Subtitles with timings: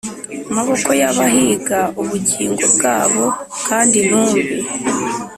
[0.55, 3.25] maboko y abahiga ubugingo bwabo
[3.67, 4.41] kandi intumbi